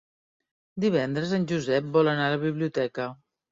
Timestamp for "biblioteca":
2.49-3.11